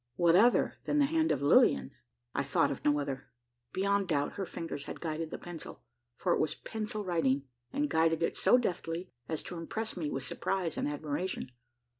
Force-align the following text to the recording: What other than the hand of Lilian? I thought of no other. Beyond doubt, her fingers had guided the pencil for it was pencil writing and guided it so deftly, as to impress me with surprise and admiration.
What 0.15 0.35
other 0.35 0.79
than 0.85 0.97
the 0.97 1.05
hand 1.05 1.31
of 1.31 1.43
Lilian? 1.43 1.91
I 2.33 2.41
thought 2.41 2.71
of 2.71 2.83
no 2.83 2.97
other. 2.99 3.27
Beyond 3.71 4.07
doubt, 4.07 4.31
her 4.31 4.47
fingers 4.47 4.85
had 4.85 4.99
guided 4.99 5.29
the 5.29 5.37
pencil 5.37 5.83
for 6.15 6.33
it 6.33 6.39
was 6.39 6.55
pencil 6.55 7.05
writing 7.05 7.43
and 7.71 7.87
guided 7.87 8.23
it 8.23 8.35
so 8.35 8.57
deftly, 8.57 9.11
as 9.29 9.43
to 9.43 9.57
impress 9.59 9.95
me 9.95 10.09
with 10.09 10.23
surprise 10.23 10.75
and 10.75 10.87
admiration. 10.91 11.51